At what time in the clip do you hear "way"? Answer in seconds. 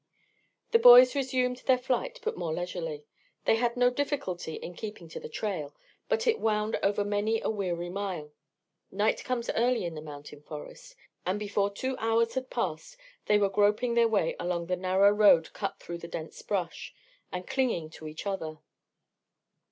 14.07-14.35